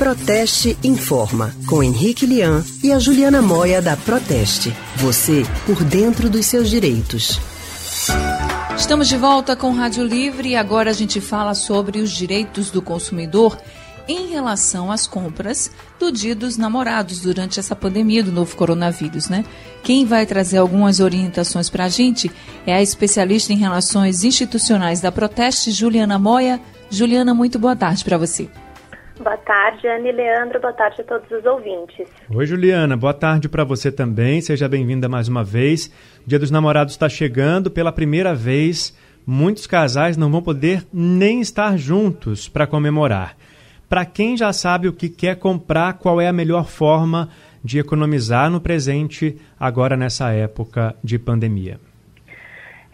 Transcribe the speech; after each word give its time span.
Proteste 0.00 0.78
Informa, 0.82 1.54
com 1.66 1.82
Henrique 1.82 2.24
Lian 2.24 2.64
e 2.82 2.90
a 2.90 2.98
Juliana 2.98 3.42
Moia 3.42 3.82
da 3.82 3.98
Proteste. 3.98 4.74
Você 4.96 5.42
por 5.66 5.84
dentro 5.84 6.30
dos 6.30 6.46
seus 6.46 6.70
direitos. 6.70 7.38
Estamos 8.74 9.08
de 9.08 9.18
volta 9.18 9.54
com 9.54 9.70
Rádio 9.72 10.02
Livre 10.02 10.48
e 10.48 10.56
agora 10.56 10.88
a 10.88 10.94
gente 10.94 11.20
fala 11.20 11.52
sobre 11.52 12.00
os 12.00 12.10
direitos 12.10 12.70
do 12.70 12.80
consumidor 12.80 13.60
em 14.08 14.28
relação 14.28 14.90
às 14.90 15.06
compras 15.06 15.70
do 15.98 16.10
Dia 16.10 16.34
dos 16.34 16.56
Namorados 16.56 17.20
durante 17.20 17.60
essa 17.60 17.76
pandemia 17.76 18.24
do 18.24 18.32
novo 18.32 18.56
coronavírus, 18.56 19.28
né? 19.28 19.44
Quem 19.82 20.06
vai 20.06 20.24
trazer 20.24 20.56
algumas 20.56 20.98
orientações 21.00 21.68
para 21.68 21.84
a 21.84 21.88
gente 21.90 22.32
é 22.66 22.72
a 22.72 22.80
especialista 22.80 23.52
em 23.52 23.58
relações 23.58 24.24
institucionais 24.24 25.02
da 25.02 25.12
Proteste, 25.12 25.70
Juliana 25.70 26.18
Moia. 26.18 26.58
Juliana, 26.88 27.34
muito 27.34 27.58
boa 27.58 27.76
tarde 27.76 28.02
para 28.02 28.16
você. 28.16 28.48
Boa 29.22 29.36
tarde, 29.36 29.86
Anne 29.86 30.12
Leandro. 30.12 30.58
Boa 30.58 30.72
tarde 30.72 31.02
a 31.02 31.04
todos 31.04 31.30
os 31.30 31.44
ouvintes. 31.44 32.08
Oi, 32.34 32.46
Juliana. 32.46 32.96
Boa 32.96 33.12
tarde 33.12 33.50
para 33.50 33.64
você 33.64 33.92
também. 33.92 34.40
Seja 34.40 34.66
bem-vinda 34.66 35.10
mais 35.10 35.28
uma 35.28 35.44
vez. 35.44 35.92
O 36.24 36.28
Dia 36.28 36.38
dos 36.38 36.50
Namorados 36.50 36.94
está 36.94 37.06
chegando 37.06 37.70
pela 37.70 37.92
primeira 37.92 38.34
vez. 38.34 38.96
Muitos 39.26 39.66
casais 39.66 40.16
não 40.16 40.30
vão 40.32 40.40
poder 40.40 40.86
nem 40.90 41.42
estar 41.42 41.76
juntos 41.76 42.48
para 42.48 42.66
comemorar. 42.66 43.36
Para 43.90 44.06
quem 44.06 44.38
já 44.38 44.54
sabe 44.54 44.88
o 44.88 44.92
que 44.92 45.10
quer 45.10 45.36
comprar, 45.36 45.98
qual 45.98 46.18
é 46.18 46.26
a 46.26 46.32
melhor 46.32 46.66
forma 46.66 47.28
de 47.62 47.78
economizar 47.78 48.48
no 48.48 48.58
presente 48.58 49.36
agora 49.58 49.98
nessa 49.98 50.30
época 50.30 50.96
de 51.04 51.18
pandemia? 51.18 51.78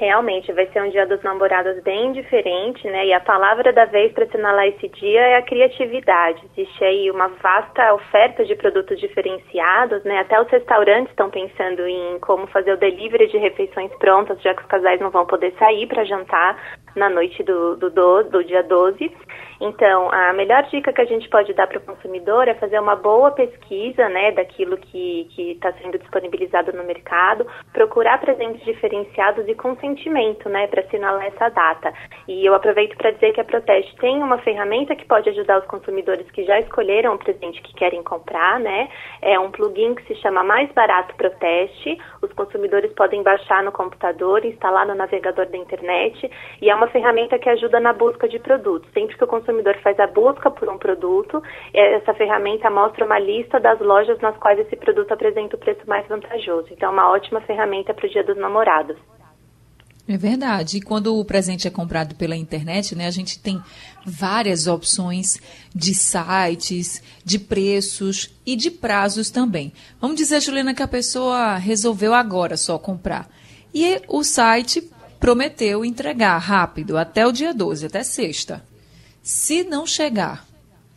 Realmente, 0.00 0.50
vai 0.54 0.66
ser 0.68 0.82
um 0.82 0.88
dia 0.88 1.06
dos 1.06 1.22
namorados 1.22 1.78
bem 1.82 2.12
diferente, 2.12 2.88
né? 2.88 3.04
E 3.04 3.12
a 3.12 3.20
palavra 3.20 3.70
da 3.70 3.84
vez 3.84 4.10
para 4.14 4.24
assinalar 4.24 4.66
esse 4.66 4.88
dia 4.88 5.20
é 5.20 5.36
a 5.36 5.42
criatividade. 5.42 6.42
Existe 6.56 6.82
aí 6.82 7.10
uma 7.10 7.28
vasta 7.28 7.92
oferta 7.92 8.42
de 8.42 8.54
produtos 8.54 8.98
diferenciados, 8.98 10.02
né? 10.04 10.20
Até 10.20 10.40
os 10.40 10.48
restaurantes 10.48 11.10
estão 11.10 11.28
pensando 11.28 11.86
em 11.86 12.18
como 12.20 12.46
fazer 12.46 12.72
o 12.72 12.78
delivery 12.78 13.26
de 13.26 13.36
refeições 13.36 13.94
prontas, 13.98 14.40
já 14.40 14.54
que 14.54 14.62
os 14.62 14.68
casais 14.68 14.98
não 15.02 15.10
vão 15.10 15.26
poder 15.26 15.52
sair 15.58 15.86
para 15.86 16.02
jantar 16.04 16.56
na 16.96 17.10
noite 17.10 17.42
do, 17.42 17.76
do, 17.76 17.90
do, 17.90 18.22
do 18.24 18.42
dia 18.42 18.62
12. 18.62 19.12
Então, 19.60 20.10
a 20.10 20.32
melhor 20.32 20.62
dica 20.70 20.92
que 20.92 21.02
a 21.02 21.04
gente 21.04 21.28
pode 21.28 21.52
dar 21.52 21.66
para 21.66 21.76
o 21.76 21.82
consumidor 21.82 22.48
é 22.48 22.54
fazer 22.54 22.80
uma 22.80 22.96
boa 22.96 23.30
pesquisa, 23.32 24.08
né, 24.08 24.32
daquilo 24.32 24.78
que 24.78 25.28
está 25.36 25.70
sendo 25.74 25.98
disponibilizado 25.98 26.72
no 26.72 26.82
mercado, 26.82 27.46
procurar 27.70 28.18
presentes 28.18 28.64
diferenciados 28.64 29.46
e 29.46 29.54
consentimento, 29.90 30.48
né, 30.48 30.66
para 30.68 30.82
assinalar 30.82 31.24
essa 31.26 31.48
data. 31.48 31.92
E 32.28 32.46
eu 32.46 32.54
aproveito 32.54 32.96
para 32.96 33.10
dizer 33.10 33.32
que 33.32 33.40
a 33.40 33.44
Proteste 33.44 33.94
tem 33.96 34.22
uma 34.22 34.38
ferramenta 34.38 34.94
que 34.94 35.04
pode 35.06 35.28
ajudar 35.30 35.58
os 35.58 35.66
consumidores 35.66 36.30
que 36.30 36.44
já 36.44 36.58
escolheram 36.60 37.14
o 37.14 37.18
presente 37.18 37.60
que 37.62 37.74
querem 37.74 38.02
comprar, 38.02 38.60
né, 38.60 38.88
é 39.20 39.38
um 39.38 39.50
plugin 39.50 39.94
que 39.94 40.04
se 40.04 40.14
chama 40.16 40.42
Mais 40.44 40.70
Barato 40.72 41.14
Proteste. 41.16 41.98
Os 42.22 42.32
consumidores 42.32 42.92
podem 42.92 43.22
baixar 43.22 43.62
no 43.62 43.72
computador, 43.72 44.44
instalar 44.44 44.86
no 44.86 44.94
navegador 44.94 45.46
da 45.46 45.58
internet 45.58 46.30
e 46.60 46.70
é 46.70 46.74
uma 46.74 46.88
ferramenta 46.88 47.38
que 47.38 47.48
ajuda 47.48 47.80
na 47.80 47.92
busca 47.92 48.28
de 48.28 48.38
produtos. 48.38 48.90
Sempre 48.92 49.16
que 49.16 49.24
o 49.24 49.26
consumidor 49.26 49.76
faz 49.78 49.98
a 49.98 50.06
busca 50.06 50.50
por 50.50 50.68
um 50.68 50.78
produto, 50.78 51.42
essa 51.74 52.14
ferramenta 52.14 52.70
mostra 52.70 53.04
uma 53.04 53.18
lista 53.18 53.58
das 53.58 53.80
lojas 53.80 54.18
nas 54.20 54.36
quais 54.38 54.58
esse 54.58 54.76
produto 54.76 55.12
apresenta 55.12 55.56
o 55.56 55.58
preço 55.58 55.80
mais 55.86 56.06
vantajoso. 56.06 56.68
Então, 56.70 56.90
é 56.90 56.92
uma 56.92 57.10
ótima 57.10 57.40
ferramenta 57.42 57.92
para 57.94 58.06
o 58.06 58.08
Dia 58.08 58.24
dos 58.24 58.36
Namorados. 58.36 58.96
É 60.10 60.16
verdade. 60.16 60.78
E 60.78 60.80
quando 60.80 61.16
o 61.16 61.24
presente 61.24 61.68
é 61.68 61.70
comprado 61.70 62.16
pela 62.16 62.36
internet, 62.36 62.96
né, 62.96 63.06
a 63.06 63.12
gente 63.12 63.38
tem 63.38 63.62
várias 64.04 64.66
opções 64.66 65.38
de 65.72 65.94
sites, 65.94 67.00
de 67.24 67.38
preços 67.38 68.28
e 68.44 68.56
de 68.56 68.72
prazos 68.72 69.30
também. 69.30 69.72
Vamos 70.00 70.16
dizer, 70.16 70.40
Juliana, 70.40 70.74
que 70.74 70.82
a 70.82 70.88
pessoa 70.88 71.56
resolveu 71.58 72.12
agora 72.12 72.56
só 72.56 72.76
comprar. 72.76 73.30
E 73.72 74.02
o 74.08 74.24
site 74.24 74.82
prometeu 75.20 75.84
entregar 75.84 76.38
rápido, 76.38 76.98
até 76.98 77.24
o 77.24 77.30
dia 77.30 77.54
12, 77.54 77.86
até 77.86 78.02
sexta. 78.02 78.64
Se 79.22 79.62
não 79.62 79.86
chegar, 79.86 80.44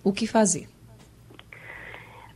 o 0.04 0.12
que 0.12 0.26
fazer? 0.26 0.68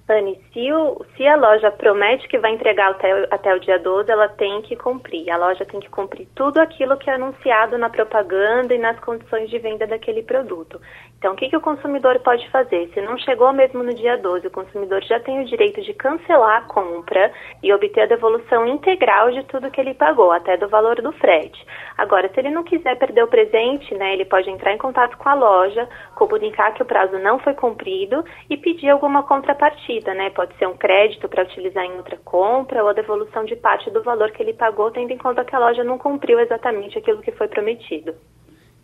Anne, 0.10 0.40
se, 0.54 0.72
o, 0.72 1.06
se 1.18 1.28
a 1.28 1.36
loja 1.36 1.70
promete 1.70 2.30
que 2.30 2.38
vai 2.38 2.54
entregar 2.54 2.92
até, 2.92 3.28
até 3.30 3.54
o 3.54 3.60
dia 3.60 3.78
12, 3.78 4.10
ela 4.10 4.30
tem 4.30 4.62
que 4.62 4.74
cumprir. 4.74 5.30
A 5.30 5.36
loja 5.36 5.66
tem 5.66 5.82
que 5.82 5.90
cumprir 5.90 6.30
tudo 6.34 6.60
aquilo 6.60 6.96
que 6.96 7.10
é 7.10 7.16
anunciado 7.16 7.78
na 7.78 7.90
propaganda 7.90 8.74
e 8.74 8.78
nas 8.78 8.98
condições 9.02 9.50
de 9.50 9.60
venda 9.60 9.86
daquele 9.86 10.24
produto. 10.24 10.80
Então, 11.18 11.34
o 11.34 11.36
que, 11.36 11.50
que 11.50 11.58
o 11.58 11.62
consumidor 11.62 12.20
pode 12.20 12.48
fazer? 12.52 12.90
Se 12.94 13.02
não 13.02 13.18
chegou 13.18 13.52
mesmo 13.52 13.84
no 13.84 13.94
dia 13.94 14.18
12, 14.18 14.48
o 14.48 14.52
consumidor 14.52 15.04
já 15.04 15.20
tem 15.20 15.42
o 15.42 15.46
direito 15.46 15.82
de 15.82 15.94
cancelar 15.94 16.58
a 16.58 16.62
compra 16.62 17.34
e 17.62 17.74
obter 17.74 18.02
a 18.02 18.06
devolução 18.06 18.66
integral 18.68 19.32
de 19.32 19.44
tudo 19.46 19.72
que 19.72 19.82
ele 19.82 19.96
pagou, 19.96 20.32
até 20.32 20.56
do 20.56 20.70
valor 20.70 21.02
do 21.02 21.12
frete. 21.14 21.60
Agora, 21.98 22.30
se 22.30 22.40
ele 22.40 22.52
não 22.52 22.64
quiser 22.64 22.96
perder 22.98 23.24
o 23.24 23.28
presente, 23.28 23.94
né, 23.96 24.14
ele 24.14 24.26
pode 24.26 24.50
entrar 24.50 24.72
em 24.72 24.78
contato 24.78 25.18
com 25.18 25.28
a 25.28 25.34
loja, 25.34 25.90
comunicar 26.16 26.72
que 26.74 26.84
o 26.84 26.86
prazo 26.86 27.18
não 27.18 27.40
foi 27.40 27.56
cumprido 27.56 28.24
e 28.48 28.56
pedir 28.56 28.90
alguma 28.90 29.24
contrapartida 29.24 29.97
né? 30.14 30.30
Pode 30.30 30.56
ser 30.58 30.68
um 30.68 30.76
crédito 30.76 31.28
para 31.28 31.44
utilizar 31.44 31.84
em 31.84 31.98
outra 31.98 32.18
compra 32.18 32.84
ou 32.84 32.90
a 32.90 32.94
devolução 32.94 33.46
de 33.46 33.56
parte 33.56 33.90
do 33.92 34.04
valor 34.04 34.32
que 34.32 34.42
ele 34.42 34.54
pagou, 34.54 34.92
tendo 34.92 35.12
em 35.12 35.18
conta 35.18 35.46
que 35.46 35.56
a 35.56 35.60
loja 35.60 35.84
não 35.84 35.98
cumpriu 35.98 36.40
exatamente 36.40 36.98
aquilo 36.98 37.22
que 37.22 37.32
foi 37.32 37.48
prometido. 37.48 38.14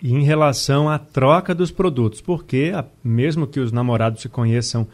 E 0.01 0.13
em 0.13 0.24
relação 0.24 0.90
à 0.90 1.00
troca 1.00 1.56
dos 1.56 1.72
produtos, 1.72 2.22
porque 2.22 2.72
mesmo 3.03 3.47
que 3.47 3.59
os 3.59 3.72
namorados 3.72 4.22
se 4.22 4.29
conheçam 4.29 4.88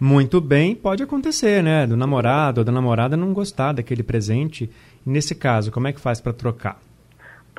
muito 0.00 0.40
bem, 0.40 0.74
pode 0.74 1.02
acontecer, 1.02 1.62
né? 1.62 1.86
Do 1.86 1.96
namorado 1.96 2.60
ou 2.60 2.64
da 2.64 2.72
namorada 2.72 3.16
não 3.16 3.32
gostar 3.32 3.72
daquele 3.72 4.02
presente. 4.02 4.70
Nesse 5.04 5.34
caso, 5.34 5.70
como 5.70 5.88
é 5.88 5.92
que 5.92 6.00
faz 6.00 6.20
para 6.20 6.32
trocar? 6.32 6.80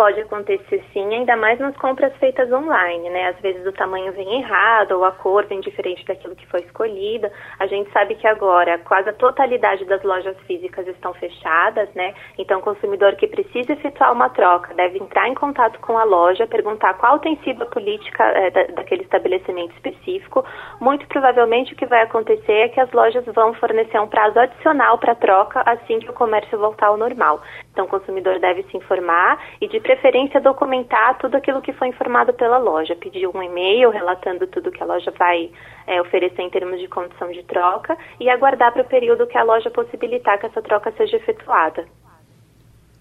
Pode 0.01 0.19
acontecer 0.19 0.83
sim, 0.91 1.13
ainda 1.13 1.37
mais 1.37 1.59
nas 1.59 1.77
compras 1.77 2.11
feitas 2.17 2.51
online, 2.51 3.07
né? 3.11 3.27
Às 3.27 3.39
vezes 3.39 3.63
o 3.67 3.71
tamanho 3.71 4.11
vem 4.13 4.41
errado 4.41 4.93
ou 4.93 5.05
a 5.05 5.11
cor 5.11 5.45
vem 5.45 5.59
diferente 5.59 6.03
daquilo 6.07 6.35
que 6.35 6.47
foi 6.47 6.61
escolhida. 6.61 7.31
A 7.59 7.67
gente 7.67 7.87
sabe 7.91 8.15
que 8.15 8.25
agora 8.25 8.79
quase 8.79 9.09
a 9.09 9.13
totalidade 9.13 9.85
das 9.85 10.01
lojas 10.01 10.35
físicas 10.47 10.87
estão 10.87 11.13
fechadas, 11.13 11.87
né? 11.93 12.15
Então 12.39 12.57
o 12.57 12.63
consumidor 12.63 13.15
que 13.15 13.27
precisa 13.27 13.73
efetuar 13.73 14.11
uma 14.11 14.29
troca 14.29 14.73
deve 14.73 14.97
entrar 14.97 15.29
em 15.29 15.35
contato 15.35 15.79
com 15.81 15.95
a 15.95 16.03
loja, 16.03 16.47
perguntar 16.47 16.95
qual 16.95 17.19
tem 17.19 17.37
sido 17.43 17.61
a 17.61 17.67
política 17.67 18.23
é, 18.23 18.49
da, 18.49 18.63
daquele 18.73 19.03
estabelecimento 19.03 19.75
específico. 19.75 20.43
Muito 20.79 21.05
provavelmente 21.09 21.73
o 21.73 21.75
que 21.75 21.85
vai 21.85 22.01
acontecer 22.01 22.53
é 22.53 22.69
que 22.69 22.79
as 22.79 22.91
lojas 22.91 23.23
vão 23.35 23.53
fornecer 23.53 23.99
um 23.99 24.07
prazo 24.07 24.39
adicional 24.39 24.97
para 24.97 25.13
troca 25.13 25.61
assim 25.63 25.99
que 25.99 26.09
o 26.09 26.13
comércio 26.13 26.57
voltar 26.57 26.87
ao 26.87 26.97
normal. 26.97 27.39
Então 27.71 27.85
o 27.85 27.87
consumidor 27.87 28.39
deve 28.39 28.63
se 28.63 28.75
informar 28.75 29.39
e 29.61 29.67
de 29.67 29.79
preferência, 29.91 30.39
documentar 30.39 31.17
tudo 31.17 31.35
aquilo 31.35 31.61
que 31.61 31.73
foi 31.73 31.89
informado 31.89 32.33
pela 32.33 32.57
loja. 32.57 32.95
Pedir 32.95 33.27
um 33.27 33.43
e-mail 33.43 33.89
relatando 33.89 34.47
tudo 34.47 34.71
que 34.71 34.81
a 34.81 34.85
loja 34.85 35.11
vai 35.17 35.51
é, 35.85 36.01
oferecer 36.01 36.41
em 36.41 36.49
termos 36.49 36.79
de 36.79 36.87
condição 36.87 37.29
de 37.31 37.43
troca 37.43 37.97
e 38.19 38.29
aguardar 38.29 38.71
para 38.71 38.83
o 38.83 38.87
período 38.87 39.27
que 39.27 39.37
a 39.37 39.43
loja 39.43 39.69
possibilitar 39.69 40.39
que 40.39 40.45
essa 40.45 40.61
troca 40.61 40.93
seja 40.97 41.17
efetuada. 41.17 41.85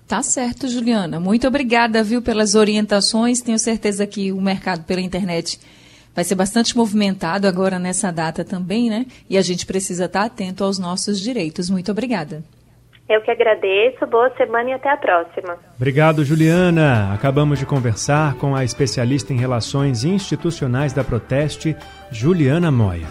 Tá 0.08 0.22
certo, 0.22 0.66
Juliana. 0.66 1.20
Muito 1.20 1.46
obrigada, 1.46 2.02
viu, 2.02 2.20
pelas 2.20 2.56
orientações. 2.56 3.40
Tenho 3.40 3.58
certeza 3.58 4.04
que 4.06 4.32
o 4.32 4.40
mercado 4.40 4.84
pela 4.84 5.00
internet 5.00 5.60
vai 6.12 6.24
ser 6.24 6.34
bastante 6.34 6.76
movimentado 6.76 7.46
agora 7.46 7.78
nessa 7.78 8.10
data 8.10 8.44
também, 8.44 8.90
né? 8.90 9.06
E 9.28 9.38
a 9.38 9.42
gente 9.42 9.64
precisa 9.64 10.06
estar 10.06 10.24
atento 10.24 10.64
aos 10.64 10.80
nossos 10.80 11.20
direitos. 11.20 11.70
Muito 11.70 11.92
obrigada. 11.92 12.42
Eu 13.10 13.20
que 13.20 13.30
agradeço, 13.32 14.06
boa 14.06 14.30
semana 14.36 14.70
e 14.70 14.72
até 14.72 14.88
a 14.88 14.96
próxima. 14.96 15.58
Obrigado, 15.74 16.24
Juliana. 16.24 17.12
Acabamos 17.12 17.58
de 17.58 17.66
conversar 17.66 18.36
com 18.36 18.54
a 18.54 18.62
especialista 18.62 19.32
em 19.32 19.36
relações 19.36 20.04
institucionais 20.04 20.92
da 20.92 21.02
Proteste, 21.02 21.76
Juliana 22.12 22.70
Moia. 22.70 23.08